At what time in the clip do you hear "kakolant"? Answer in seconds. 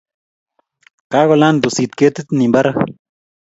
1.11-1.61